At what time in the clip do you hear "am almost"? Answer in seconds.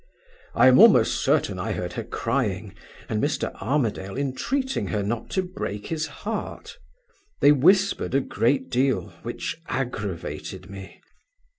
0.67-1.23